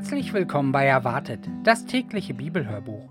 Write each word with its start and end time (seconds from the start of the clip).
Herzlich 0.00 0.32
willkommen 0.32 0.72
bei 0.72 0.86
Erwartet, 0.86 1.46
das 1.62 1.84
tägliche 1.84 2.32
Bibelhörbuch. 2.32 3.06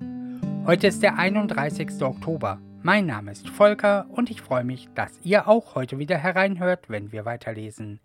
Heute 0.66 0.88
ist 0.88 1.04
der 1.04 1.20
31. 1.20 2.02
Oktober. 2.02 2.60
Mein 2.82 3.06
Name 3.06 3.32
ist 3.32 3.48
Volker 3.48 4.08
und 4.10 4.32
ich 4.32 4.42
freue 4.42 4.64
mich, 4.64 4.90
dass 4.96 5.12
ihr 5.24 5.48
auch 5.48 5.76
heute 5.76 6.00
wieder 6.00 6.18
hereinhört, 6.18 6.90
wenn 6.90 7.12
wir 7.12 7.26
weiterlesen. 7.26 8.00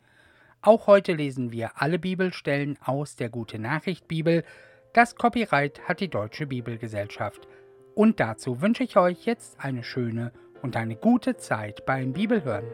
Auch 0.61 0.87
heute 0.87 1.15
lesen 1.15 1.51
wir 1.51 1.71
alle 1.81 1.99
Bibelstellen 1.99 2.77
aus 2.85 3.17
der 3.17 3.31
Gute 3.31 3.59
Nachricht 3.59 4.07
Bibel. 4.07 4.45
Das 4.93 5.17
Copyright 5.17 5.89
hat 5.89 6.01
die 6.01 6.11
Deutsche 6.11 6.47
Bibelgesellschaft. 6.47 7.49
Und 7.95 8.21
dazu 8.21 8.61
wünsche 8.61 8.85
ich 8.85 8.99
euch 8.99 9.25
jetzt 9.25 9.59
eine 9.65 9.83
schöne 9.83 10.31
und 10.61 10.77
eine 10.77 10.97
gute 10.97 11.39
Zeit 11.39 11.87
beim 11.87 12.13
Bibelhören. 12.13 12.67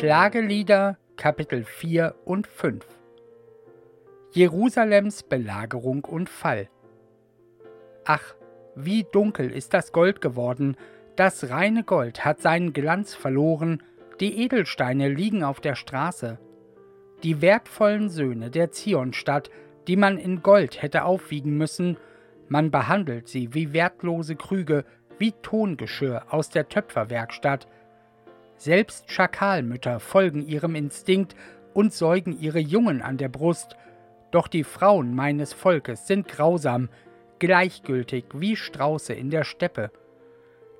Klagelieder 0.00 0.96
Kapitel 1.18 1.62
4 1.62 2.14
und 2.24 2.46
5 2.46 2.86
Jerusalems 4.32 5.24
Belagerung 5.24 6.06
und 6.06 6.30
Fall. 6.30 6.70
Ach, 8.06 8.34
wie 8.74 9.04
dunkel 9.12 9.50
ist 9.50 9.74
das 9.74 9.92
Gold 9.92 10.22
geworden, 10.22 10.78
das 11.16 11.50
reine 11.50 11.84
Gold 11.84 12.24
hat 12.24 12.40
seinen 12.40 12.72
Glanz 12.72 13.14
verloren, 13.14 13.82
die 14.20 14.42
Edelsteine 14.42 15.10
liegen 15.10 15.44
auf 15.44 15.60
der 15.60 15.74
Straße. 15.74 16.38
Die 17.22 17.42
wertvollen 17.42 18.08
Söhne 18.08 18.48
der 18.48 18.70
Zionstadt, 18.70 19.50
die 19.86 19.96
man 19.96 20.16
in 20.16 20.42
Gold 20.42 20.80
hätte 20.80 21.04
aufwiegen 21.04 21.58
müssen, 21.58 21.98
man 22.48 22.70
behandelt 22.70 23.28
sie 23.28 23.52
wie 23.52 23.74
wertlose 23.74 24.34
Krüge, 24.34 24.86
wie 25.18 25.32
Tongeschirr 25.42 26.24
aus 26.30 26.48
der 26.48 26.70
Töpferwerkstatt, 26.70 27.68
selbst 28.60 29.10
Schakalmütter 29.10 30.00
folgen 30.00 30.46
ihrem 30.46 30.74
Instinkt 30.74 31.34
und 31.72 31.94
säugen 31.94 32.38
ihre 32.38 32.58
Jungen 32.58 33.00
an 33.00 33.16
der 33.16 33.30
Brust, 33.30 33.76
doch 34.30 34.48
die 34.48 34.64
Frauen 34.64 35.14
meines 35.14 35.54
Volkes 35.54 36.06
sind 36.06 36.28
grausam, 36.28 36.90
gleichgültig 37.38 38.26
wie 38.34 38.56
Strauße 38.56 39.14
in 39.14 39.30
der 39.30 39.44
Steppe. 39.44 39.90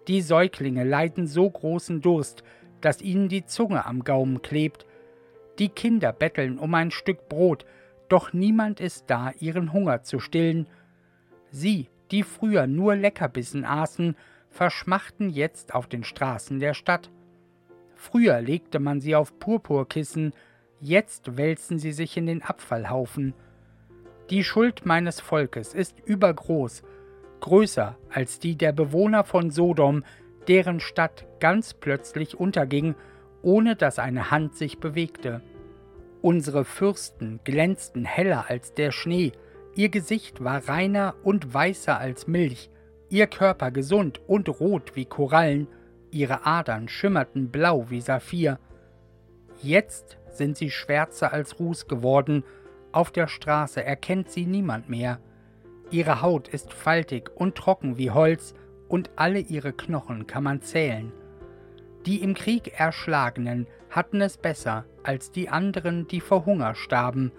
Die 0.09 0.21
Säuglinge 0.21 0.85
leiden 0.85 1.27
so 1.27 1.49
großen 1.49 2.03
Durst, 2.03 2.45
dass 2.83 3.01
ihnen 3.01 3.31
die 3.31 3.47
Zunge 3.47 3.87
am 3.87 4.05
Gaumen 4.05 4.43
klebt. 4.43 4.85
Die 5.59 5.71
Kinder 5.71 6.13
betteln 6.13 6.59
um 6.59 6.75
ein 6.75 6.91
Stück 6.91 7.31
Brot, 7.31 7.65
doch 8.11 8.35
niemand 8.35 8.81
ist 8.81 9.05
da, 9.09 9.33
ihren 9.41 9.73
Hunger 9.73 10.03
zu 10.03 10.21
stillen. 10.21 10.69
Sie, 11.51 11.89
die 12.11 12.25
früher 12.25 12.67
nur 12.67 12.95
Leckerbissen 12.95 13.65
aßen, 13.65 14.17
verschmachten 14.51 15.31
jetzt 15.31 15.75
auf 15.75 15.87
den 15.87 16.05
Straßen 16.05 16.61
der 16.61 16.75
Stadt. 16.75 17.11
Früher 18.01 18.41
legte 18.41 18.79
man 18.79 19.03
sie 19.03 19.15
auf 19.15 19.39
Purpurkissen, 19.39 20.33
jetzt 20.81 21.37
wälzen 21.37 21.79
sie 21.79 21.93
sich 21.93 22.17
in 22.17 22.25
den 22.25 22.41
Abfallhaufen. 22.41 23.35
Die 24.31 24.43
Schuld 24.43 24.87
meines 24.87 25.21
Volkes 25.21 25.75
ist 25.75 26.01
übergroß, 26.07 26.83
größer 27.41 27.99
als 28.09 28.39
die 28.39 28.57
der 28.57 28.73
Bewohner 28.73 29.23
von 29.23 29.51
Sodom, 29.51 30.03
deren 30.49 30.81
Stadt 30.81 31.27
ganz 31.41 31.75
plötzlich 31.75 32.41
unterging, 32.41 32.95
ohne 33.43 33.77
dass 33.77 33.99
eine 33.99 34.31
Hand 34.31 34.57
sich 34.57 34.81
bewegte. 34.81 35.43
Unsere 36.23 36.65
Fürsten 36.65 37.41
glänzten 37.45 38.07
heller 38.07 38.47
als 38.49 38.73
der 38.73 38.93
Schnee, 38.93 39.33
ihr 39.77 39.91
Gesicht 39.91 40.43
war 40.43 40.67
reiner 40.67 41.17
und 41.23 41.53
weißer 41.53 41.99
als 41.99 42.27
Milch, 42.27 42.71
ihr 43.11 43.27
Körper 43.27 43.71
gesund 43.71 44.23
und 44.27 44.49
rot 44.49 44.97
wie 44.97 45.05
Korallen, 45.05 45.69
ihre 46.13 46.47
Adern 46.47 46.89
schimmerten 46.89 47.51
blau 47.51 47.87
wie 47.89 48.01
Saphir. 48.01 48.59
Jetzt 49.63 50.19
sind 50.31 50.57
sie 50.57 50.71
schwärzer 50.71 51.33
als 51.33 51.59
Ruß 51.59 51.89
geworden, 51.89 52.45
auf 52.93 53.11
der 53.11 53.29
Straße 53.29 53.85
erkennt 53.85 54.31
sie 54.31 54.47
niemand 54.47 54.89
mehr. 54.89 55.21
Ihre 55.91 56.23
Haut 56.23 56.49
ist 56.49 56.73
faltig 56.73 57.31
und 57.35 57.57
trocken 57.57 57.99
wie 57.99 58.11
Holz, 58.11 58.55
und 58.89 59.11
alle 59.15 59.39
ihre 59.39 59.73
Knochen 59.73 60.27
kann 60.27 60.43
man 60.43 60.63
zählen. 60.63 61.13
Die 62.07 62.23
im 62.23 62.35
Krieg 62.35 62.79
Erschlagenen 62.79 63.69
hatten 63.89 64.21
es 64.21 64.37
besser 64.37 64.85
als 65.05 65.31
die 65.31 65.49
anderen, 65.49 66.09
die 66.09 66.21
vor 66.21 66.45
Hunger 66.45 66.75
starben. 66.75 67.31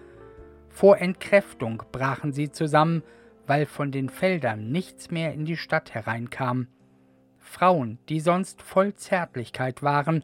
Vor 0.69 0.99
Entkräftung 0.99 1.83
brachen 1.91 2.31
sie 2.31 2.51
zusammen, 2.51 3.03
weil 3.47 3.65
von 3.65 3.91
den 3.91 4.07
Feldern 4.07 4.71
nichts 4.71 5.11
mehr 5.11 5.33
in 5.33 5.43
die 5.43 5.57
Stadt 5.57 5.93
hereinkam. 5.93 6.67
Frauen, 7.41 7.97
die 8.07 8.19
sonst 8.19 8.61
voll 8.61 8.93
Zärtlichkeit 8.93 9.83
waren, 9.83 10.23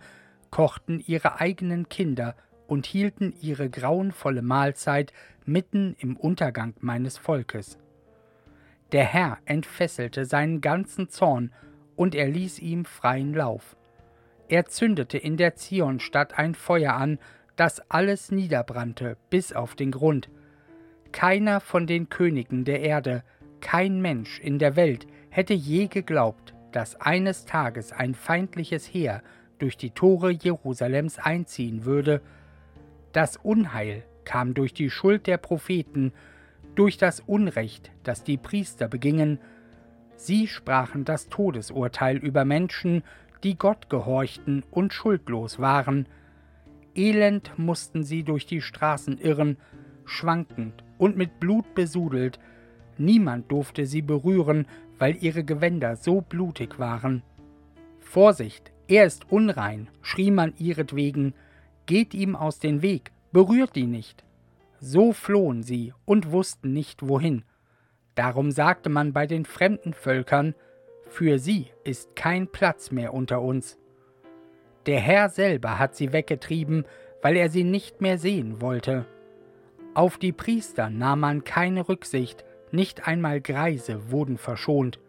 kochten 0.49 1.03
ihre 1.05 1.39
eigenen 1.39 1.89
Kinder 1.89 2.35
und 2.67 2.85
hielten 2.85 3.33
ihre 3.41 3.69
grauenvolle 3.69 4.41
Mahlzeit 4.41 5.11
mitten 5.45 5.95
im 5.99 6.15
Untergang 6.15 6.73
meines 6.79 7.17
Volkes. 7.17 7.77
Der 8.91 9.03
Herr 9.03 9.39
entfesselte 9.45 10.25
seinen 10.25 10.61
ganzen 10.61 11.09
Zorn, 11.09 11.51
und 11.95 12.13
er 12.13 12.27
ließ 12.27 12.59
ihm 12.59 12.85
freien 12.85 13.33
Lauf. 13.33 13.75
Er 14.49 14.65
zündete 14.65 15.17
in 15.17 15.35
der 15.35 15.55
Zionstadt 15.55 16.37
ein 16.37 16.53
Feuer 16.53 16.93
an, 16.93 17.17
das 17.55 17.81
alles 17.89 18.31
niederbrannte 18.31 19.17
bis 19.31 19.51
auf 19.51 19.75
den 19.75 19.91
Grund. 19.91 20.29
Keiner 21.11 21.59
von 21.59 21.87
den 21.87 22.07
Königen 22.07 22.65
der 22.65 22.81
Erde, 22.81 23.23
kein 23.61 23.99
Mensch 23.99 24.39
in 24.39 24.59
der 24.59 24.75
Welt 24.75 25.07
hätte 25.31 25.55
je 25.55 25.87
geglaubt, 25.87 26.53
dass 26.71 26.99
eines 26.99 27.45
Tages 27.45 27.91
ein 27.91 28.13
feindliches 28.13 28.85
Heer 28.85 29.21
durch 29.59 29.77
die 29.77 29.91
Tore 29.91 30.31
Jerusalems 30.31 31.19
einziehen 31.19 31.85
würde, 31.85 32.21
das 33.11 33.37
Unheil 33.37 34.03
kam 34.25 34.53
durch 34.53 34.73
die 34.73 34.89
Schuld 34.89 35.25
der 35.27 35.37
Propheten, 35.37 36.11
durch 36.75 36.97
das 36.97 37.21
Unrecht, 37.21 37.91
das 38.03 38.23
die 38.23 38.37
Priester 38.37 38.87
begingen, 38.87 39.39
sie 40.15 40.47
sprachen 40.47 41.05
das 41.05 41.29
Todesurteil 41.29 42.17
über 42.17 42.45
Menschen, 42.45 43.03
die 43.43 43.57
Gott 43.57 43.89
gehorchten 43.89 44.63
und 44.69 44.93
schuldlos 44.93 45.59
waren, 45.59 46.07
elend 46.95 47.57
mussten 47.57 48.03
sie 48.03 48.23
durch 48.23 48.45
die 48.45 48.61
Straßen 48.61 49.17
irren, 49.19 49.57
schwankend 50.05 50.83
und 50.97 51.17
mit 51.17 51.39
Blut 51.39 51.73
besudelt, 51.75 52.39
niemand 52.97 53.51
durfte 53.51 53.85
sie 53.85 54.01
berühren, 54.01 54.67
weil 54.99 55.15
ihre 55.23 55.43
Gewänder 55.43 55.95
so 55.95 56.21
blutig 56.21 56.79
waren. 56.79 57.23
Vorsicht, 57.99 58.71
er 58.87 59.05
ist 59.05 59.31
unrein, 59.31 59.89
schrie 60.01 60.31
man 60.31 60.53
ihretwegen, 60.57 61.33
geht 61.85 62.13
ihm 62.13 62.35
aus 62.35 62.59
den 62.59 62.81
Weg, 62.81 63.11
berührt 63.31 63.75
ihn 63.77 63.91
nicht. 63.91 64.23
So 64.79 65.11
flohen 65.11 65.63
sie 65.63 65.93
und 66.05 66.31
wussten 66.31 66.73
nicht 66.73 67.07
wohin. 67.07 67.43
Darum 68.15 68.51
sagte 68.51 68.89
man 68.89 69.13
bei 69.13 69.27
den 69.27 69.45
fremden 69.45 69.93
Völkern, 69.93 70.55
für 71.09 71.39
sie 71.39 71.67
ist 71.83 72.15
kein 72.15 72.47
Platz 72.47 72.91
mehr 72.91 73.13
unter 73.13 73.41
uns. 73.41 73.77
Der 74.85 74.99
Herr 74.99 75.29
selber 75.29 75.79
hat 75.79 75.95
sie 75.95 76.13
weggetrieben, 76.13 76.85
weil 77.21 77.35
er 77.35 77.49
sie 77.49 77.63
nicht 77.63 78.01
mehr 78.01 78.17
sehen 78.17 78.61
wollte. 78.61 79.05
Auf 79.93 80.17
die 80.17 80.31
Priester 80.31 80.89
nahm 80.89 81.21
man 81.21 81.43
keine 81.43 81.89
Rücksicht, 81.89 82.45
nicht 82.71 83.07
einmal 83.07 83.41
Greise 83.41 84.11
wurden 84.11 84.37
verschont. 84.37 84.99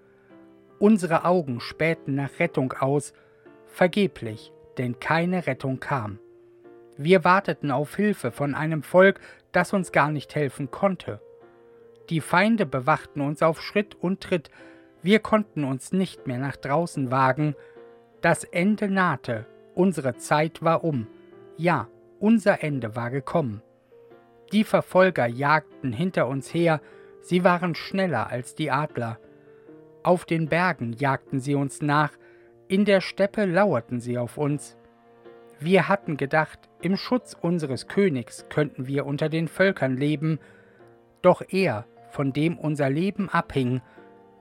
Unsere 0.78 1.24
Augen 1.24 1.60
spähten 1.60 2.14
nach 2.14 2.38
Rettung 2.38 2.72
aus, 2.72 3.12
vergeblich, 3.66 4.52
denn 4.78 5.00
keine 5.00 5.46
Rettung 5.46 5.80
kam. 5.80 6.18
Wir 6.96 7.24
warteten 7.24 7.70
auf 7.70 7.96
Hilfe 7.96 8.30
von 8.30 8.54
einem 8.54 8.82
Volk, 8.82 9.20
das 9.52 9.72
uns 9.72 9.92
gar 9.92 10.10
nicht 10.10 10.34
helfen 10.34 10.70
konnte. 10.70 11.20
Die 12.10 12.20
Feinde 12.20 12.66
bewachten 12.66 13.20
uns 13.20 13.42
auf 13.42 13.60
Schritt 13.60 13.94
und 13.94 14.20
Tritt, 14.20 14.50
wir 15.02 15.20
konnten 15.20 15.64
uns 15.64 15.92
nicht 15.92 16.26
mehr 16.26 16.38
nach 16.38 16.56
draußen 16.56 17.10
wagen. 17.10 17.54
Das 18.20 18.42
Ende 18.42 18.88
nahte, 18.88 19.46
unsere 19.74 20.16
Zeit 20.16 20.62
war 20.62 20.82
um. 20.82 21.06
Ja, 21.56 21.88
unser 22.18 22.64
Ende 22.64 22.96
war 22.96 23.10
gekommen. 23.10 23.62
Die 24.52 24.64
Verfolger 24.64 25.26
jagten 25.26 25.92
hinter 25.92 26.26
uns 26.26 26.52
her, 26.52 26.80
Sie 27.20 27.44
waren 27.44 27.74
schneller 27.74 28.30
als 28.30 28.54
die 28.54 28.70
Adler. 28.70 29.18
Auf 30.02 30.24
den 30.24 30.48
Bergen 30.48 30.92
jagten 30.92 31.40
sie 31.40 31.54
uns 31.54 31.82
nach, 31.82 32.12
in 32.68 32.84
der 32.84 33.00
Steppe 33.00 33.44
lauerten 33.44 34.00
sie 34.00 34.18
auf 34.18 34.38
uns. 34.38 34.76
Wir 35.60 35.88
hatten 35.88 36.16
gedacht, 36.16 36.68
im 36.80 36.96
Schutz 36.96 37.36
unseres 37.40 37.88
Königs 37.88 38.46
könnten 38.48 38.86
wir 38.86 39.06
unter 39.06 39.28
den 39.28 39.48
Völkern 39.48 39.96
leben, 39.96 40.38
doch 41.22 41.42
er, 41.48 41.86
von 42.10 42.32
dem 42.32 42.58
unser 42.58 42.90
Leben 42.90 43.28
abhing, 43.28 43.80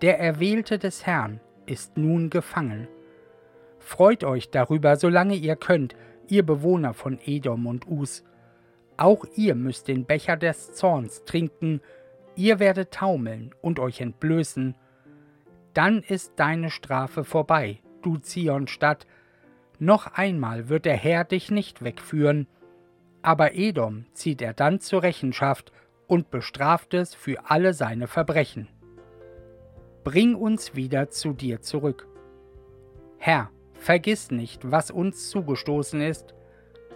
der 0.01 0.19
Erwählte 0.19 0.77
des 0.77 1.05
Herrn, 1.05 1.39
ist 1.65 1.97
nun 1.97 2.29
gefangen. 2.29 2.87
Freut 3.79 4.23
euch 4.23 4.51
darüber, 4.51 4.95
solange 4.95 5.35
ihr 5.35 5.55
könnt, 5.55 5.95
ihr 6.27 6.45
Bewohner 6.45 6.93
von 6.93 7.19
Edom 7.25 7.65
und 7.65 7.87
Us. 7.87 8.23
Auch 8.97 9.25
ihr 9.35 9.55
müsst 9.55 9.87
den 9.87 10.05
Becher 10.05 10.37
des 10.37 10.73
Zorns 10.73 11.23
trinken, 11.25 11.81
ihr 12.37 12.59
werdet 12.59 12.91
taumeln 12.93 13.53
und 13.61 13.79
euch 13.79 13.99
entblößen. 13.99 14.75
Dann 15.73 16.01
ist 16.01 16.33
deine 16.37 16.69
Strafe 16.69 17.23
vorbei, 17.23 17.79
du 18.01 18.17
Zionstadt. 18.17 19.05
Noch 19.79 20.07
einmal 20.13 20.69
wird 20.69 20.85
der 20.85 20.95
Herr 20.95 21.23
dich 21.23 21.51
nicht 21.51 21.83
wegführen. 21.83 22.47
Aber 23.21 23.55
Edom 23.55 24.05
zieht 24.13 24.41
er 24.41 24.53
dann 24.53 24.79
zur 24.79 25.03
Rechenschaft 25.03 25.71
und 26.07 26.31
bestraft 26.31 26.93
es 26.93 27.13
für 27.13 27.49
alle 27.49 27.73
seine 27.73 28.07
Verbrechen. 28.07 28.69
Bring 30.03 30.35
uns 30.35 30.75
wieder 30.75 31.09
zu 31.09 31.33
dir 31.33 31.61
zurück. 31.61 32.07
Herr, 33.17 33.49
vergiss 33.73 34.31
nicht, 34.31 34.71
was 34.71 34.89
uns 34.89 35.29
zugestoßen 35.29 35.99
ist. 35.99 36.33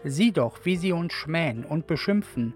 Sieh 0.03 0.31
doch, 0.31 0.63
wie 0.63 0.77
sie 0.77 0.93
uns 0.93 1.13
schmähen 1.13 1.65
und 1.65 1.87
beschimpfen. 1.87 2.53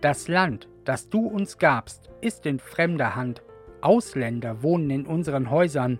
Das 0.00 0.28
Land, 0.28 0.68
das 0.84 1.08
du 1.08 1.26
uns 1.26 1.58
gabst, 1.58 2.10
ist 2.20 2.46
in 2.46 2.58
fremder 2.58 3.16
Hand. 3.16 3.42
Ausländer 3.80 4.62
wohnen 4.62 4.90
in 4.90 5.06
unseren 5.06 5.50
Häusern. 5.50 5.98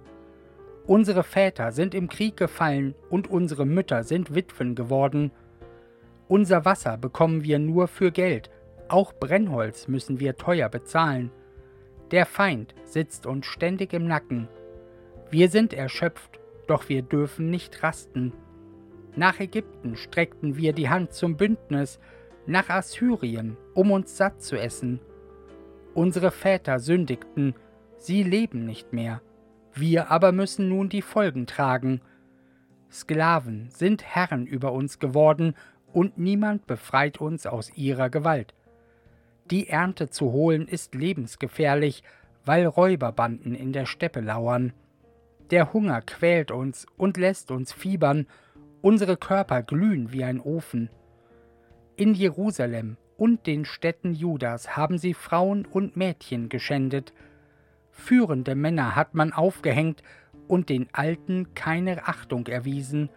Unsere 0.86 1.22
Väter 1.22 1.72
sind 1.72 1.94
im 1.94 2.08
Krieg 2.08 2.36
gefallen 2.36 2.94
und 3.10 3.28
unsere 3.28 3.66
Mütter 3.66 4.04
sind 4.04 4.34
Witwen 4.34 4.74
geworden. 4.74 5.32
Unser 6.28 6.64
Wasser 6.64 6.96
bekommen 6.96 7.44
wir 7.44 7.58
nur 7.58 7.88
für 7.88 8.10
Geld, 8.10 8.50
auch 8.88 9.12
Brennholz 9.12 9.88
müssen 9.88 10.20
wir 10.20 10.36
teuer 10.36 10.68
bezahlen. 10.68 11.30
Der 12.12 12.26
Feind 12.26 12.74
sitzt 12.84 13.26
uns 13.26 13.46
ständig 13.46 13.92
im 13.92 14.06
Nacken. 14.06 14.48
Wir 15.30 15.48
sind 15.48 15.72
erschöpft, 15.72 16.38
doch 16.68 16.88
wir 16.88 17.02
dürfen 17.02 17.50
nicht 17.50 17.82
rasten. 17.82 18.32
Nach 19.16 19.40
Ägypten 19.40 19.96
streckten 19.96 20.56
wir 20.56 20.72
die 20.72 20.88
Hand 20.88 21.12
zum 21.12 21.36
Bündnis, 21.36 21.98
nach 22.46 22.68
Assyrien, 22.68 23.56
um 23.74 23.90
uns 23.90 24.16
satt 24.16 24.42
zu 24.42 24.56
essen. 24.56 25.00
Unsere 25.94 26.30
Väter 26.30 26.78
sündigten, 26.78 27.54
sie 27.96 28.22
leben 28.22 28.64
nicht 28.64 28.92
mehr, 28.92 29.20
wir 29.74 30.10
aber 30.10 30.32
müssen 30.32 30.68
nun 30.68 30.88
die 30.88 31.02
Folgen 31.02 31.46
tragen. 31.46 32.00
Sklaven 32.90 33.68
sind 33.70 34.04
Herren 34.04 34.46
über 34.46 34.72
uns 34.72 34.98
geworden, 34.98 35.54
und 35.92 36.18
niemand 36.18 36.66
befreit 36.66 37.20
uns 37.22 37.46
aus 37.46 37.72
ihrer 37.74 38.10
Gewalt. 38.10 38.54
Die 39.50 39.68
Ernte 39.68 40.10
zu 40.10 40.32
holen 40.32 40.68
ist 40.68 40.94
lebensgefährlich, 40.94 42.02
weil 42.44 42.66
Räuberbanden 42.66 43.54
in 43.54 43.72
der 43.72 43.86
Steppe 43.86 44.20
lauern. 44.20 44.72
Der 45.50 45.72
Hunger 45.72 46.02
quält 46.02 46.50
uns 46.50 46.86
und 46.96 47.16
lässt 47.16 47.50
uns 47.50 47.72
fiebern, 47.72 48.26
unsere 48.82 49.16
Körper 49.16 49.62
glühen 49.62 50.12
wie 50.12 50.24
ein 50.24 50.40
Ofen. 50.40 50.90
In 51.98 52.12
Jerusalem 52.12 52.98
und 53.16 53.46
den 53.46 53.64
Städten 53.64 54.12
Judas 54.12 54.76
haben 54.76 54.98
sie 54.98 55.14
Frauen 55.14 55.64
und 55.64 55.96
Mädchen 55.96 56.50
geschändet. 56.50 57.14
Führende 57.90 58.54
Männer 58.54 58.94
hat 58.94 59.14
man 59.14 59.32
aufgehängt 59.32 60.02
und 60.46 60.68
den 60.68 60.88
Alten 60.92 61.54
keine 61.54 62.06
Achtung 62.06 62.48
erwiesen. 62.48 63.08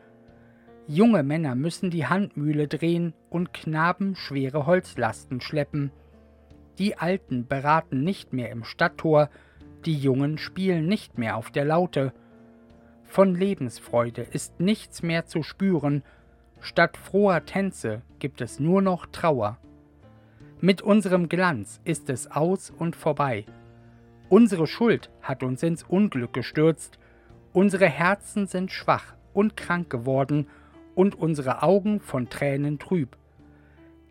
Junge 0.88 1.24
Männer 1.24 1.56
müssen 1.56 1.90
die 1.92 2.08
Handmühle 2.08 2.70
drehen 2.70 3.14
und 3.30 3.54
Knaben 3.54 4.16
schwere 4.16 4.66
Holzlasten 4.66 5.42
schleppen. 5.42 5.92
Die 6.78 6.98
Alten 6.98 7.48
beraten 7.48 8.06
nicht 8.06 8.32
mehr 8.32 8.50
im 8.50 8.64
Stadttor, 8.64 9.30
die 9.86 9.98
Jungen 9.98 10.38
spielen 10.38 10.86
nicht 10.86 11.18
mehr 11.18 11.36
auf 11.36 11.52
der 11.52 11.66
Laute. 11.66 12.14
Von 13.04 13.36
Lebensfreude 13.36 14.22
ist 14.22 14.62
nichts 14.62 15.04
mehr 15.04 15.26
zu 15.26 15.44
spüren, 15.44 16.02
statt 16.62 16.98
froher 16.98 17.46
Tänze 17.46 18.02
gibt 18.20 18.42
es 18.42 18.60
nur 18.60 18.82
noch 18.82 19.06
Trauer. 19.08 19.58
Mit 20.62 20.82
unserem 20.82 21.30
Glanz 21.30 21.80
ist 21.86 22.10
es 22.10 22.30
aus 22.30 22.70
und 22.70 22.96
vorbei. 22.96 23.46
Unsere 24.28 24.68
Schuld 24.68 25.10
hat 25.22 25.42
uns 25.42 25.64
ins 25.64 25.84
Unglück 25.84 26.34
gestürzt, 26.34 27.00
unsere 27.54 27.88
Herzen 27.88 28.46
sind 28.46 28.72
schwach 28.72 29.16
und 29.34 29.56
krank 29.56 29.90
geworden 29.90 30.48
und 30.96 31.16
unsere 31.16 31.64
Augen 31.64 32.02
von 32.02 32.30
Tränen 32.30 32.78
trüb. 32.78 33.18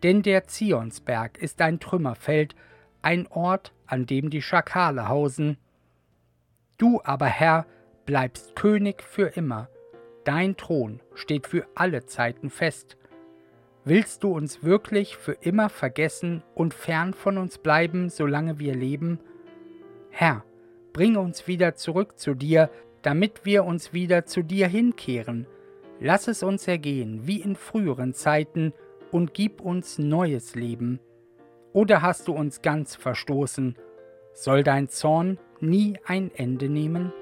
Denn 0.03 0.23
der 0.23 0.45
Zionsberg 0.45 1.37
ist 1.37 1.61
ein 1.61 1.79
Trümmerfeld, 1.79 2.55
ein 3.01 3.27
Ort, 3.27 3.73
an 3.85 4.05
dem 4.05 4.29
die 4.29 4.41
Schakale 4.41 5.07
hausen. 5.07 5.57
Du 6.77 7.01
aber, 7.03 7.27
Herr, 7.27 7.65
bleibst 8.05 8.55
König 8.55 9.03
für 9.03 9.27
immer, 9.27 9.69
dein 10.23 10.57
Thron 10.57 11.01
steht 11.13 11.47
für 11.47 11.67
alle 11.75 12.05
Zeiten 12.05 12.49
fest. 12.49 12.97
Willst 13.85 14.23
du 14.23 14.31
uns 14.31 14.63
wirklich 14.63 15.17
für 15.17 15.33
immer 15.33 15.69
vergessen 15.69 16.43
und 16.55 16.73
fern 16.73 17.13
von 17.13 17.37
uns 17.37 17.57
bleiben, 17.57 18.09
solange 18.09 18.59
wir 18.59 18.75
leben? 18.75 19.19
Herr, 20.09 20.43
bring 20.93 21.15
uns 21.15 21.47
wieder 21.47 21.75
zurück 21.75 22.19
zu 22.19 22.33
dir, 22.33 22.69
damit 23.01 23.45
wir 23.45 23.63
uns 23.63 23.93
wieder 23.93 24.25
zu 24.25 24.41
dir 24.43 24.67
hinkehren. 24.67 25.47
Lass 25.99 26.27
es 26.27 26.43
uns 26.43 26.67
ergehen 26.67 27.25
wie 27.25 27.41
in 27.41 27.55
früheren 27.55 28.13
Zeiten, 28.13 28.73
und 29.11 29.33
gib 29.33 29.61
uns 29.61 29.97
neues 29.97 30.55
Leben. 30.55 30.99
Oder 31.73 32.01
hast 32.01 32.27
du 32.27 32.33
uns 32.33 32.61
ganz 32.61 32.95
verstoßen? 32.95 33.75
Soll 34.33 34.63
dein 34.63 34.89
Zorn 34.89 35.37
nie 35.59 35.97
ein 36.05 36.31
Ende 36.33 36.69
nehmen? 36.69 37.13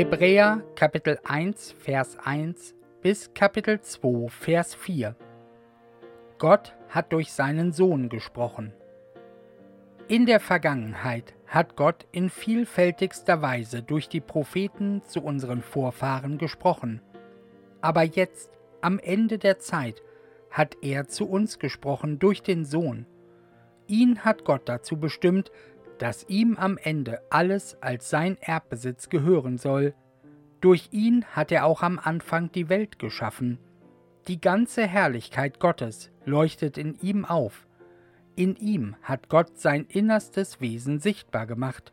Hebräer 0.00 0.62
Kapitel 0.76 1.18
1 1.24 1.72
Vers 1.72 2.16
1 2.24 2.74
bis 3.02 3.34
Kapitel 3.34 3.82
2 3.82 4.30
Vers 4.30 4.74
4 4.74 5.14
Gott 6.38 6.74
hat 6.88 7.12
durch 7.12 7.30
seinen 7.32 7.74
Sohn 7.74 8.08
gesprochen. 8.08 8.72
In 10.08 10.24
der 10.24 10.40
Vergangenheit 10.40 11.34
hat 11.46 11.76
Gott 11.76 12.06
in 12.12 12.30
vielfältigster 12.30 13.42
Weise 13.42 13.82
durch 13.82 14.08
die 14.08 14.22
Propheten 14.22 15.02
zu 15.04 15.20
unseren 15.22 15.60
Vorfahren 15.60 16.38
gesprochen. 16.38 17.02
Aber 17.82 18.02
jetzt, 18.02 18.58
am 18.80 18.98
Ende 19.00 19.36
der 19.36 19.58
Zeit, 19.58 20.02
hat 20.50 20.78
er 20.80 21.08
zu 21.08 21.28
uns 21.28 21.58
gesprochen 21.58 22.18
durch 22.18 22.42
den 22.42 22.64
Sohn. 22.64 23.04
Ihn 23.86 24.20
hat 24.20 24.46
Gott 24.46 24.62
dazu 24.64 24.96
bestimmt, 24.96 25.52
dass 26.00 26.26
ihm 26.30 26.56
am 26.56 26.78
Ende 26.78 27.20
alles 27.28 27.76
als 27.82 28.08
sein 28.08 28.38
Erbbesitz 28.40 29.10
gehören 29.10 29.58
soll. 29.58 29.92
Durch 30.62 30.88
ihn 30.92 31.26
hat 31.26 31.52
er 31.52 31.66
auch 31.66 31.82
am 31.82 31.98
Anfang 31.98 32.50
die 32.52 32.70
Welt 32.70 32.98
geschaffen. 32.98 33.58
Die 34.26 34.40
ganze 34.40 34.86
Herrlichkeit 34.86 35.60
Gottes 35.60 36.10
leuchtet 36.24 36.78
in 36.78 36.98
ihm 37.02 37.26
auf. 37.26 37.66
In 38.34 38.56
ihm 38.56 38.96
hat 39.02 39.28
Gott 39.28 39.58
sein 39.58 39.84
innerstes 39.88 40.62
Wesen 40.62 41.00
sichtbar 41.00 41.46
gemacht. 41.46 41.92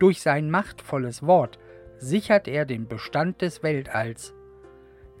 Durch 0.00 0.22
sein 0.22 0.50
machtvolles 0.50 1.24
Wort 1.24 1.60
sichert 1.98 2.48
er 2.48 2.64
den 2.64 2.88
Bestand 2.88 3.42
des 3.42 3.62
Weltalls. 3.62 4.34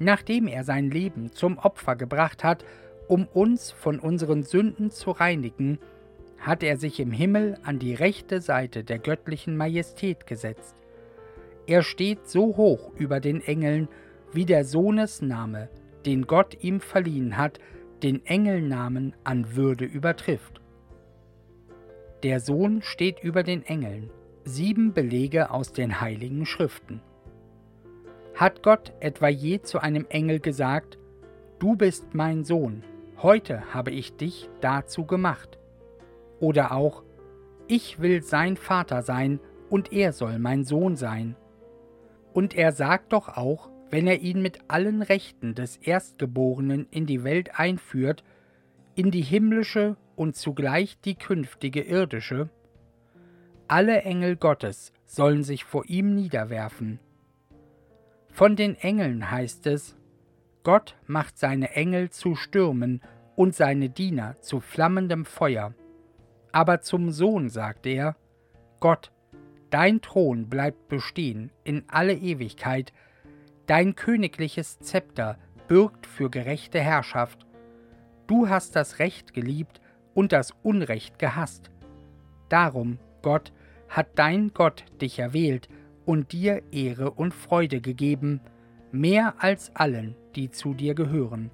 Nachdem 0.00 0.48
er 0.48 0.64
sein 0.64 0.90
Leben 0.90 1.30
zum 1.30 1.58
Opfer 1.58 1.94
gebracht 1.94 2.42
hat, 2.42 2.64
um 3.06 3.28
uns 3.28 3.70
von 3.70 4.00
unseren 4.00 4.42
Sünden 4.42 4.90
zu 4.90 5.12
reinigen, 5.12 5.78
hat 6.40 6.62
er 6.62 6.76
sich 6.76 6.98
im 7.00 7.12
Himmel 7.12 7.58
an 7.62 7.78
die 7.78 7.94
rechte 7.94 8.40
Seite 8.40 8.82
der 8.82 8.98
göttlichen 8.98 9.56
Majestät 9.56 10.26
gesetzt. 10.26 10.74
Er 11.66 11.82
steht 11.82 12.26
so 12.26 12.56
hoch 12.56 12.92
über 12.96 13.20
den 13.20 13.42
Engeln, 13.42 13.88
wie 14.32 14.46
der 14.46 14.64
Sohnesname, 14.64 15.68
den 16.06 16.26
Gott 16.26 16.56
ihm 16.62 16.80
verliehen 16.80 17.36
hat, 17.36 17.58
den 18.02 18.24
Engelnamen 18.24 19.14
an 19.24 19.54
Würde 19.54 19.84
übertrifft. 19.84 20.60
Der 22.22 22.40
Sohn 22.40 22.82
steht 22.82 23.22
über 23.22 23.42
den 23.42 23.62
Engeln, 23.62 24.10
sieben 24.44 24.94
Belege 24.94 25.50
aus 25.50 25.72
den 25.72 26.00
heiligen 26.00 26.46
Schriften. 26.46 27.02
Hat 28.34 28.62
Gott 28.62 28.92
etwa 29.00 29.28
je 29.28 29.60
zu 29.60 29.78
einem 29.80 30.06
Engel 30.08 30.40
gesagt, 30.40 30.98
Du 31.58 31.76
bist 31.76 32.14
mein 32.14 32.42
Sohn, 32.44 32.82
heute 33.18 33.74
habe 33.74 33.90
ich 33.90 34.16
dich 34.16 34.48
dazu 34.62 35.04
gemacht? 35.04 35.59
Oder 36.40 36.72
auch, 36.72 37.04
Ich 37.68 38.00
will 38.00 38.22
sein 38.22 38.56
Vater 38.56 39.02
sein 39.02 39.38
und 39.68 39.92
er 39.92 40.12
soll 40.12 40.40
mein 40.40 40.64
Sohn 40.64 40.96
sein. 40.96 41.36
Und 42.32 42.54
er 42.56 42.72
sagt 42.72 43.12
doch 43.12 43.28
auch, 43.28 43.70
wenn 43.90 44.08
er 44.08 44.20
ihn 44.20 44.42
mit 44.42 44.58
allen 44.66 45.02
Rechten 45.02 45.54
des 45.54 45.76
Erstgeborenen 45.76 46.88
in 46.90 47.06
die 47.06 47.22
Welt 47.22 47.58
einführt, 47.58 48.24
in 48.96 49.12
die 49.12 49.22
himmlische 49.22 49.96
und 50.16 50.34
zugleich 50.34 51.00
die 51.00 51.14
künftige 51.14 51.82
irdische, 51.82 52.50
alle 53.68 54.02
Engel 54.02 54.34
Gottes 54.34 54.92
sollen 55.06 55.44
sich 55.44 55.64
vor 55.64 55.84
ihm 55.86 56.14
niederwerfen. 56.14 56.98
Von 58.28 58.56
den 58.56 58.74
Engeln 58.74 59.30
heißt 59.30 59.66
es, 59.68 59.96
Gott 60.62 60.96
macht 61.06 61.38
seine 61.38 61.70
Engel 61.74 62.10
zu 62.10 62.34
Stürmen 62.34 63.00
und 63.36 63.54
seine 63.54 63.88
Diener 63.88 64.40
zu 64.40 64.60
flammendem 64.60 65.24
Feuer. 65.24 65.72
Aber 66.52 66.80
zum 66.80 67.10
Sohn 67.10 67.48
sagt 67.48 67.86
er, 67.86 68.16
Gott, 68.80 69.12
dein 69.70 70.00
Thron 70.00 70.48
bleibt 70.48 70.88
bestehen 70.88 71.50
in 71.64 71.84
alle 71.88 72.14
Ewigkeit, 72.14 72.92
dein 73.66 73.94
königliches 73.94 74.80
Zepter 74.80 75.38
bürgt 75.68 76.06
für 76.06 76.30
gerechte 76.30 76.80
Herrschaft. 76.80 77.46
Du 78.26 78.48
hast 78.48 78.74
das 78.74 78.98
Recht 78.98 79.32
geliebt 79.32 79.80
und 80.14 80.32
das 80.32 80.52
Unrecht 80.62 81.18
gehasst. 81.18 81.70
Darum, 82.48 82.98
Gott, 83.22 83.52
hat 83.88 84.08
dein 84.16 84.52
Gott 84.52 84.84
dich 85.00 85.18
erwählt 85.18 85.68
und 86.04 86.32
dir 86.32 86.62
Ehre 86.72 87.12
und 87.12 87.34
Freude 87.34 87.80
gegeben, 87.80 88.40
mehr 88.92 89.34
als 89.38 89.74
allen, 89.76 90.16
die 90.34 90.50
zu 90.50 90.74
dir 90.74 90.94
gehören. 90.94 91.50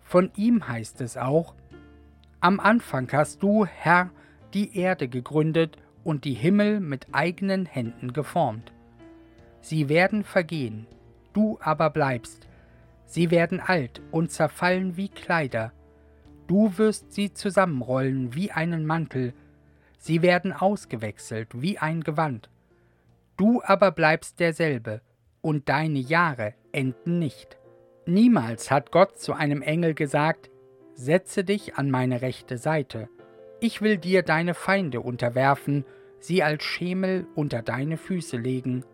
Von 0.00 0.30
ihm 0.36 0.66
heißt 0.66 1.00
es 1.00 1.16
auch, 1.16 1.54
Am 2.44 2.58
Anfang 2.58 3.08
hast 3.12 3.40
du, 3.44 3.66
Herr, 3.66 4.10
die 4.52 4.76
Erde 4.76 5.06
gegründet 5.06 5.76
und 6.02 6.24
die 6.24 6.34
Himmel 6.34 6.80
mit 6.80 7.06
eigenen 7.12 7.66
Händen 7.66 8.12
geformt. 8.12 8.72
Sie 9.60 9.88
werden 9.88 10.24
vergehen, 10.24 10.88
du 11.34 11.60
aber 11.62 11.88
bleibst, 11.90 12.48
sie 13.06 13.30
werden 13.30 13.60
alt 13.60 14.02
und 14.10 14.32
zerfallen 14.32 14.96
wie 14.96 15.08
Kleider, 15.08 15.72
du 16.48 16.76
wirst 16.78 17.12
sie 17.12 17.32
zusammenrollen 17.32 18.34
wie 18.34 18.50
einen 18.50 18.86
Mantel, 18.86 19.34
sie 19.98 20.20
werden 20.20 20.52
ausgewechselt 20.52 21.62
wie 21.62 21.78
ein 21.78 22.02
Gewand. 22.02 22.50
Du 23.36 23.62
aber 23.62 23.92
bleibst 23.92 24.40
derselbe, 24.40 25.00
und 25.42 25.68
deine 25.68 26.00
Jahre 26.00 26.54
enden 26.72 27.20
nicht. 27.20 27.56
Niemals 28.04 28.72
hat 28.72 28.90
Gott 28.90 29.20
zu 29.20 29.32
einem 29.32 29.62
Engel 29.62 29.94
gesagt, 29.94 30.50
Setze 30.94 31.44
dich 31.44 31.76
an 31.76 31.90
meine 31.90 32.22
rechte 32.22 32.58
Seite, 32.58 33.08
ich 33.60 33.80
will 33.80 33.96
dir 33.96 34.22
deine 34.22 34.54
Feinde 34.54 35.00
unterwerfen, 35.00 35.84
sie 36.18 36.42
als 36.42 36.64
Schemel 36.64 37.26
unter 37.34 37.62
deine 37.62 37.96
Füße 37.96 38.36
legen. 38.36 38.84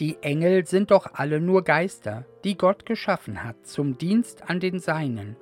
Die 0.00 0.16
Engel 0.22 0.66
sind 0.66 0.90
doch 0.90 1.14
alle 1.14 1.40
nur 1.40 1.64
Geister, 1.64 2.24
die 2.42 2.56
Gott 2.56 2.86
geschaffen 2.86 3.44
hat, 3.44 3.66
zum 3.66 3.98
Dienst 3.98 4.48
an 4.48 4.58
den 4.58 4.78
Seinen. 4.78 5.36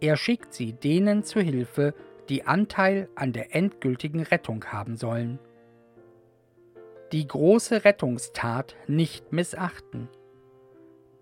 Er 0.00 0.16
schickt 0.16 0.52
sie 0.52 0.72
denen 0.72 1.24
zu 1.24 1.40
Hilfe, 1.40 1.94
die 2.28 2.44
Anteil 2.46 3.08
an 3.14 3.32
der 3.32 3.54
endgültigen 3.54 4.22
Rettung 4.22 4.64
haben 4.66 4.96
sollen. 4.96 5.38
Die 7.12 7.26
große 7.26 7.84
Rettungstat 7.84 8.76
nicht 8.86 9.32
missachten. 9.32 10.08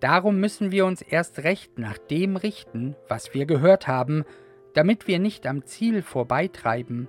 Darum 0.00 0.40
müssen 0.40 0.72
wir 0.72 0.86
uns 0.86 1.02
erst 1.02 1.40
recht 1.40 1.78
nach 1.78 1.98
dem 1.98 2.36
richten, 2.36 2.96
was 3.08 3.34
wir 3.34 3.44
gehört 3.44 3.86
haben, 3.86 4.24
damit 4.74 5.06
wir 5.06 5.18
nicht 5.18 5.46
am 5.46 5.64
Ziel 5.64 6.02
vorbeitreiben. 6.02 7.08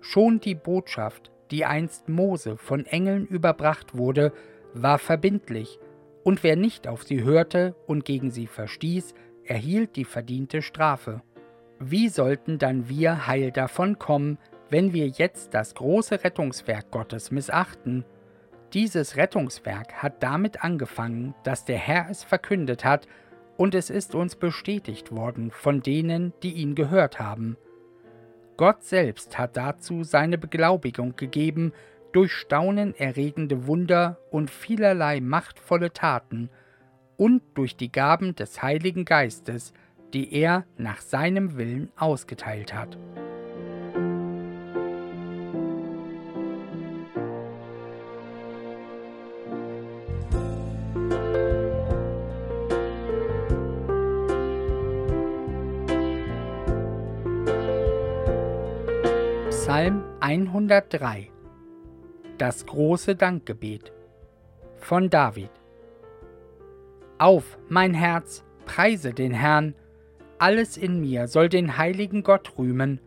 Schon 0.00 0.40
die 0.40 0.54
Botschaft, 0.54 1.30
die 1.50 1.66
einst 1.66 2.08
Mose 2.08 2.56
von 2.56 2.86
Engeln 2.86 3.26
überbracht 3.26 3.96
wurde, 3.96 4.32
war 4.72 4.98
verbindlich, 4.98 5.78
und 6.22 6.42
wer 6.42 6.56
nicht 6.56 6.86
auf 6.86 7.02
sie 7.02 7.22
hörte 7.22 7.74
und 7.86 8.04
gegen 8.04 8.30
sie 8.30 8.46
verstieß, 8.46 9.14
erhielt 9.44 9.96
die 9.96 10.04
verdiente 10.04 10.62
Strafe. 10.62 11.22
Wie 11.78 12.08
sollten 12.08 12.58
dann 12.58 12.88
wir 12.88 13.26
heil 13.26 13.52
davon 13.52 13.98
kommen, 13.98 14.38
wenn 14.68 14.92
wir 14.92 15.08
jetzt 15.08 15.54
das 15.54 15.74
große 15.74 16.22
Rettungswerk 16.22 16.90
Gottes 16.90 17.30
missachten? 17.30 18.04
Dieses 18.72 19.16
Rettungswerk 19.16 19.94
hat 19.94 20.22
damit 20.22 20.62
angefangen, 20.62 21.34
dass 21.42 21.64
der 21.64 21.78
Herr 21.78 22.08
es 22.08 22.22
verkündet 22.22 22.84
hat, 22.84 23.08
und 23.56 23.74
es 23.74 23.90
ist 23.90 24.14
uns 24.14 24.36
bestätigt 24.36 25.12
worden 25.12 25.50
von 25.50 25.82
denen, 25.82 26.32
die 26.42 26.52
ihn 26.52 26.74
gehört 26.74 27.20
haben. 27.20 27.58
Gott 28.56 28.82
selbst 28.84 29.38
hat 29.38 29.56
dazu 29.56 30.02
seine 30.02 30.38
Beglaubigung 30.38 31.14
gegeben 31.16 31.72
durch 32.12 32.32
staunenerregende 32.32 33.66
Wunder 33.66 34.18
und 34.30 34.50
vielerlei 34.50 35.20
machtvolle 35.20 35.92
Taten 35.92 36.48
und 37.16 37.42
durch 37.54 37.76
die 37.76 37.92
Gaben 37.92 38.34
des 38.34 38.62
Heiligen 38.62 39.04
Geistes, 39.04 39.74
die 40.14 40.32
er 40.32 40.64
nach 40.78 41.02
seinem 41.02 41.58
Willen 41.58 41.90
ausgeteilt 41.96 42.72
hat. 42.72 42.98
Psalm 59.70 60.02
103 60.18 61.30
Das 62.38 62.66
große 62.66 63.14
Dankgebet 63.14 63.92
von 64.78 65.10
David. 65.10 65.52
Auf, 67.18 67.56
mein 67.68 67.94
Herz, 67.94 68.42
preise 68.66 69.14
den 69.14 69.30
Herrn, 69.30 69.76
alles 70.40 70.76
in 70.76 71.00
mir 71.00 71.28
soll 71.28 71.48
den 71.48 71.78
heiligen 71.78 72.24
Gott 72.24 72.58
rühmen. 72.58 73.00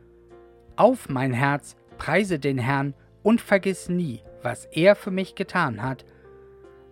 Auf, 0.77 1.09
mein 1.09 1.33
Herz, 1.33 1.75
preise 1.97 2.39
den 2.39 2.59
Herrn 2.59 2.93
und 3.23 3.41
vergiss 3.41 3.89
nie, 3.89 4.21
was 4.41 4.63
er 4.67 4.95
für 4.95 5.11
mich 5.11 5.35
getan 5.35 5.83
hat. 5.83 6.05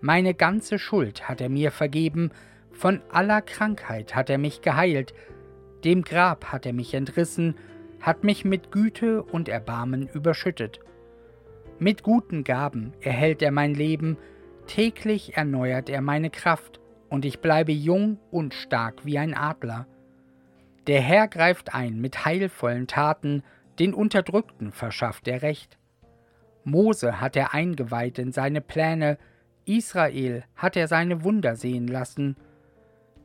Meine 0.01 0.33
ganze 0.33 0.79
Schuld 0.79 1.29
hat 1.29 1.39
er 1.39 1.47
mir 1.47 1.71
vergeben, 1.71 2.31
von 2.73 2.99
aller 3.09 3.41
Krankheit 3.41 4.15
hat 4.15 4.29
er 4.29 4.37
mich 4.37 4.61
geheilt, 4.61 5.13
dem 5.85 6.01
Grab 6.01 6.47
hat 6.51 6.65
er 6.65 6.73
mich 6.73 6.93
entrissen, 6.93 7.55
hat 8.01 8.23
mich 8.23 8.45
mit 8.45 8.71
Güte 8.71 9.23
und 9.23 9.47
Erbarmen 9.47 10.07
überschüttet. 10.07 10.79
Mit 11.79 12.03
guten 12.03 12.43
Gaben 12.43 12.93
erhält 13.01 13.41
er 13.41 13.51
mein 13.51 13.73
Leben, 13.73 14.17
täglich 14.67 15.37
erneuert 15.37 15.89
er 15.89 16.01
meine 16.01 16.29
Kraft, 16.29 16.79
und 17.09 17.25
ich 17.25 17.41
bleibe 17.41 17.73
jung 17.73 18.19
und 18.31 18.53
stark 18.53 19.05
wie 19.05 19.17
ein 19.17 19.33
Adler. 19.33 19.85
Der 20.87 21.01
Herr 21.01 21.27
greift 21.27 21.75
ein 21.75 21.99
mit 21.99 22.25
heilvollen 22.25 22.87
Taten, 22.87 23.43
den 23.79 23.93
Unterdrückten 23.93 24.71
verschafft 24.71 25.27
er 25.27 25.41
Recht. 25.41 25.77
Mose 26.63 27.19
hat 27.19 27.35
er 27.35 27.53
eingeweiht 27.53 28.17
in 28.19 28.31
seine 28.31 28.61
Pläne, 28.61 29.17
Israel 29.65 30.43
hat 30.55 30.75
er 30.75 30.87
seine 30.87 31.23
Wunder 31.23 31.55
sehen 31.55 31.87
lassen. 31.87 32.35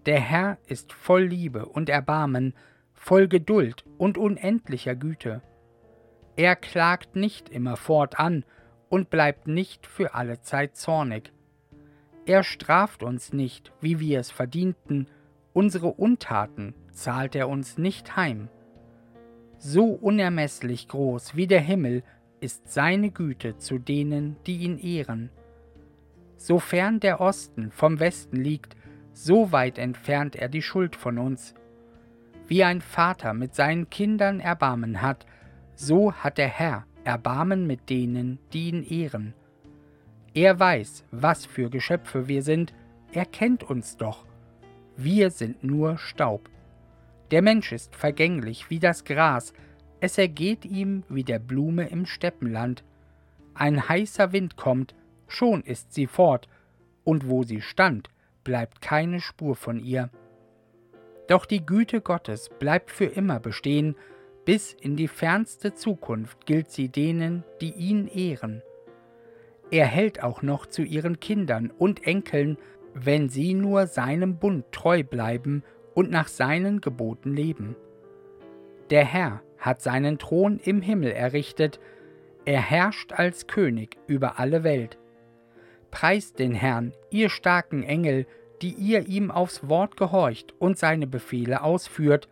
Der 0.04 0.21
Herr 0.21 0.59
ist 0.66 0.92
voll 0.92 1.25
Liebe 1.25 1.66
und 1.66 1.88
Erbarmen, 1.88 2.54
voll 3.06 3.28
Geduld 3.28 3.84
und 3.98 4.18
unendlicher 4.18 4.96
Güte. 4.96 5.40
Er 6.34 6.56
klagt 6.56 7.14
nicht 7.14 7.48
immerfort 7.48 8.18
an 8.18 8.44
und 8.88 9.10
bleibt 9.10 9.46
nicht 9.46 9.86
für 9.86 10.14
alle 10.14 10.40
Zeit 10.40 10.75
zornig. 10.75 11.32
Er 12.25 12.42
straft 12.42 13.04
uns 13.04 13.32
nicht, 13.32 13.72
wie 13.80 14.00
wir 14.00 14.18
es 14.18 14.32
verdienten, 14.32 15.06
unsere 15.52 15.86
Untaten 15.86 16.75
zahlt 16.90 17.36
er 17.36 17.48
uns 17.48 17.78
nicht 17.78 18.16
heim. 18.16 18.48
So 19.56 19.84
unermesslich 19.84 20.88
groß 20.88 21.36
wie 21.36 21.46
der 21.46 21.60
Himmel 21.60 22.02
ist 22.40 22.72
seine 22.72 23.12
Güte 23.12 23.56
zu 23.56 23.78
denen, 23.78 24.34
die 24.48 24.56
ihn 24.56 24.78
ehren. 24.78 25.30
So 26.36 26.58
fern 26.58 26.98
der 26.98 27.20
Osten 27.20 27.70
vom 27.70 28.00
Westen 28.00 28.42
liegt, 28.42 28.75
so 29.12 29.52
weit 29.52 29.78
entfernt 29.78 30.34
er 30.34 30.48
die 30.48 30.62
Schuld 30.62 30.96
von 30.96 31.18
uns. 31.18 31.54
Wie 32.48 32.62
ein 32.62 32.80
Vater 32.80 33.34
mit 33.34 33.54
seinen 33.54 33.90
Kindern 33.90 34.40
Erbarmen 34.40 35.02
hat, 35.02 35.26
so 35.74 36.12
hat 36.12 36.38
der 36.38 36.48
Herr 36.48 36.86
Erbarmen 37.04 37.66
mit 37.66 37.88
denen, 37.90 38.38
die 38.52 38.68
ihn 38.68 38.82
ehren. 38.82 39.34
Er 40.34 40.58
weiß, 40.58 41.04
was 41.10 41.46
für 41.46 41.70
Geschöpfe 41.70 42.28
wir 42.28 42.42
sind, 42.42 42.74
er 43.12 43.24
kennt 43.24 43.62
uns 43.62 43.96
doch. 43.96 44.26
Wir 44.96 45.30
sind 45.30 45.64
nur 45.64 45.98
Staub. 45.98 46.50
Der 47.30 47.42
Mensch 47.42 47.72
ist 47.72 47.96
vergänglich 47.96 48.70
wie 48.70 48.78
das 48.78 49.04
Gras, 49.04 49.52
es 50.00 50.18
ergeht 50.18 50.64
ihm 50.64 51.04
wie 51.08 51.24
der 51.24 51.38
Blume 51.38 51.88
im 51.88 52.06
Steppenland. 52.06 52.84
Ein 53.54 53.88
heißer 53.88 54.32
Wind 54.32 54.56
kommt, 54.56 54.94
schon 55.26 55.62
ist 55.62 55.94
sie 55.94 56.06
fort, 56.06 56.48
und 57.02 57.28
wo 57.28 57.42
sie 57.42 57.60
stand, 57.60 58.10
bleibt 58.44 58.80
keine 58.80 59.20
Spur 59.20 59.56
von 59.56 59.80
ihr. 59.80 60.10
Doch 61.28 61.47
die 61.47 61.64
Güte 61.64 62.00
Gottes 62.00 62.49
bleibt 62.49 62.90
für 62.90 63.06
immer 63.06 63.40
bestehen, 63.40 63.97
bis 64.45 64.75
in 64.75 64.97
die 64.97 65.09
fernste 65.09 65.75
Zukunft 65.75 66.47
gilt 66.47 66.71
sie 66.71 66.88
denen, 66.88 67.45
die 67.61 67.73
ihn 67.73 68.06
ehren. 68.06 68.62
Er 69.71 69.87
hält 69.87 70.23
auch 70.23 70.42
noch 70.42 70.66
zu 70.66 70.83
ihren 70.83 71.18
Kindern 71.18 71.73
und 71.76 72.06
Enkeln, 72.06 72.56
wenn 72.95 73.28
sie 73.28 73.54
nur 73.54 73.88
seinem 73.88 74.38
Bund 74.38 74.64
treu 74.71 75.02
bleiben 75.02 75.64
und 75.95 76.11
nach 76.11 76.28
seinen 76.28 76.80
Geboten 76.80 77.35
leben. 77.35 77.75
Der 78.90 79.04
Herr 79.04 79.42
hat 79.59 79.83
seinen 79.83 80.18
Thron 80.18 80.61
im 80.62 80.80
Himmel 80.80 81.11
errichtet, 81.11 81.80
er 82.45 82.61
herrscht 82.61 83.12
als 83.12 83.49
König 83.49 83.99
über 84.06 84.38
alle 84.38 84.62
Welt. 84.62 84.99
Preist 85.90 86.38
den 86.38 86.54
Herrn, 86.54 86.92
ihr 87.11 87.28
starken 87.28 87.83
Engel, 87.83 88.26
die 88.62 88.72
ihr 88.72 89.06
ihm 89.06 89.30
aufs 89.30 89.68
Wort 89.68 89.96
gehorcht 89.96 90.54
und 90.58 90.78
seine 90.78 91.06
Befehle 91.06 91.62
ausführt. 91.62 92.28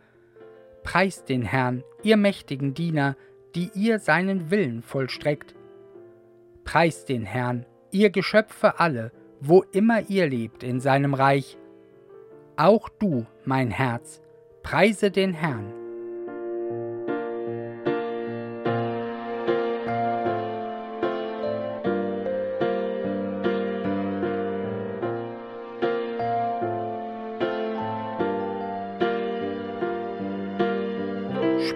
Preist 0.83 1.29
den 1.29 1.43
Herrn, 1.43 1.83
ihr 2.03 2.17
mächtigen 2.17 2.73
Diener, 2.73 3.15
die 3.55 3.71
ihr 3.73 3.99
seinen 3.99 4.51
Willen 4.51 4.81
vollstreckt. 4.81 5.55
Preist 6.63 7.09
den 7.09 7.23
Herrn, 7.23 7.65
ihr 7.91 8.09
Geschöpfe 8.09 8.79
alle, 8.79 9.11
wo 9.39 9.63
immer 9.71 10.09
ihr 10.09 10.27
lebt 10.27 10.63
in 10.63 10.79
seinem 10.79 11.13
Reich. 11.13 11.57
Auch 12.57 12.89
du, 12.89 13.25
mein 13.43 13.69
Herz, 13.69 14.21
preise 14.63 15.11
den 15.11 15.33
Herrn. 15.33 15.74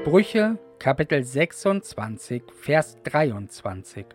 Sprüche 0.09 0.57
Kapitel 0.79 1.23
26 1.23 2.41
Vers 2.51 2.97
23 3.03 4.07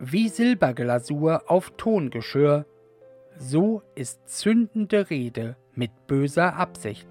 Wie 0.00 0.28
Silberglasur 0.28 1.44
auf 1.46 1.70
Tongeschirr, 1.76 2.66
so 3.38 3.82
ist 3.94 4.28
zündende 4.28 5.08
Rede 5.08 5.56
mit 5.76 6.08
böser 6.08 6.56
Absicht. 6.56 7.06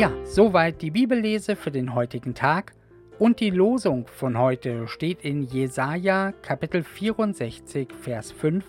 Ja, 0.00 0.10
soweit 0.24 0.80
die 0.80 0.90
Bibellese 0.90 1.56
für 1.56 1.70
den 1.70 1.94
heutigen 1.94 2.32
Tag 2.32 2.72
und 3.18 3.38
die 3.38 3.50
Losung 3.50 4.06
von 4.06 4.38
heute 4.38 4.88
steht 4.88 5.22
in 5.22 5.42
Jesaja 5.42 6.32
Kapitel 6.40 6.82
64 6.82 7.92
Vers 7.92 8.32
5. 8.32 8.64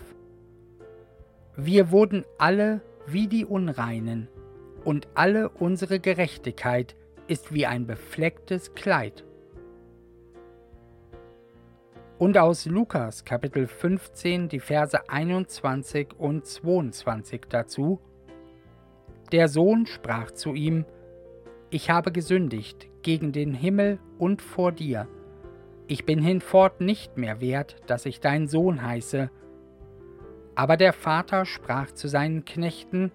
Wir 1.56 1.90
wurden 1.90 2.26
alle 2.36 2.82
wie 3.06 3.28
die 3.28 3.46
Unreinen 3.46 4.28
und 4.84 5.08
alle 5.14 5.48
unsere 5.48 6.00
Gerechtigkeit 6.00 6.96
ist 7.28 7.54
wie 7.54 7.64
ein 7.64 7.86
beflecktes 7.86 8.74
Kleid. 8.74 9.24
Und 12.18 12.36
aus 12.36 12.66
Lukas 12.66 13.24
Kapitel 13.24 13.68
15 13.68 14.50
die 14.50 14.60
Verse 14.60 15.08
21 15.08 16.08
und 16.18 16.44
22 16.44 17.40
dazu. 17.48 18.00
Der 19.32 19.48
Sohn 19.48 19.86
sprach 19.86 20.30
zu 20.32 20.52
ihm, 20.52 20.84
ich 21.72 21.88
habe 21.88 22.12
gesündigt 22.12 22.86
gegen 23.00 23.32
den 23.32 23.54
Himmel 23.54 23.98
und 24.18 24.42
vor 24.42 24.72
dir. 24.72 25.08
Ich 25.86 26.04
bin 26.04 26.22
hinfort 26.22 26.82
nicht 26.82 27.16
mehr 27.16 27.40
wert, 27.40 27.76
dass 27.86 28.04
ich 28.04 28.20
dein 28.20 28.46
Sohn 28.46 28.82
heiße. 28.82 29.30
Aber 30.54 30.76
der 30.76 30.92
Vater 30.92 31.46
sprach 31.46 31.90
zu 31.90 32.08
seinen 32.08 32.44
Knechten, 32.44 33.10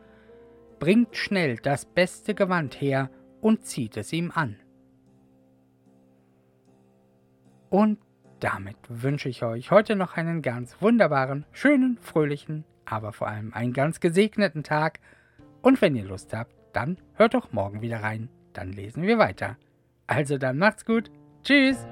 Bringt 0.79 1.15
schnell 1.15 1.57
das 1.57 1.85
beste 1.85 2.35
Gewand 2.35 2.81
her 2.81 3.09
und 3.41 3.65
zieht 3.65 3.97
es 3.97 4.13
ihm 4.13 4.31
an. 4.33 4.57
Und 7.69 7.99
damit 8.39 8.77
wünsche 8.87 9.29
ich 9.29 9.43
euch 9.43 9.71
heute 9.71 9.95
noch 9.95 10.17
einen 10.17 10.41
ganz 10.43 10.79
wunderbaren, 10.79 11.45
schönen, 11.51 11.97
fröhlichen, 11.99 12.63
aber 12.85 13.11
vor 13.11 13.27
allem 13.27 13.53
einen 13.53 13.73
ganz 13.73 13.99
gesegneten 13.99 14.63
Tag. 14.63 14.99
Und 15.61 15.81
wenn 15.81 15.95
ihr 15.95 16.05
Lust 16.05 16.33
habt, 16.33 16.53
dann 16.73 16.97
hört 17.15 17.33
doch 17.33 17.51
morgen 17.51 17.81
wieder 17.81 18.03
rein 18.03 18.29
dann 18.57 18.73
lesen 18.73 19.03
wir 19.03 19.17
weiter. 19.17 19.57
Also 20.07 20.37
dann 20.37 20.57
macht's 20.57 20.83
gut. 20.83 21.11
Tschüss. 21.43 21.85